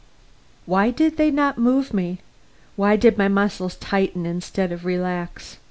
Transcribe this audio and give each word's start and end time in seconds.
Why 0.65 0.89
did 0.89 1.17
they 1.17 1.29
not 1.29 1.59
move 1.59 1.93
me? 1.93 2.21
Why 2.75 2.95
did 2.95 3.19
my 3.19 3.27
muscles 3.27 3.75
tighten 3.75 4.25
instead 4.25 4.71
of 4.71 4.83
relax? 4.83 5.57